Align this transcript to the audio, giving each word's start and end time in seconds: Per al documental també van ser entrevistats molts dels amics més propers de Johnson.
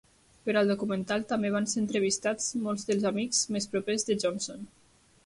Per 0.45 0.53
al 0.61 0.69
documental 0.71 1.25
també 1.33 1.51
van 1.55 1.69
ser 1.73 1.77
entrevistats 1.83 2.47
molts 2.63 2.87
dels 2.89 3.05
amics 3.11 3.43
més 3.57 3.69
propers 3.75 4.09
de 4.09 4.17
Johnson. 4.25 4.65